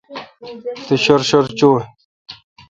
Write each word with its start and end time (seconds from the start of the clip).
تو 0.85 0.93
شر 1.03 1.21
شر 1.29 1.45
چوں۔ 1.57 1.77